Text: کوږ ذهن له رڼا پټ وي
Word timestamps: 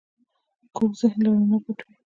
کوږ 0.75 0.91
ذهن 0.99 1.19
له 1.23 1.29
رڼا 1.37 1.57
پټ 1.65 1.79
وي 1.85 1.93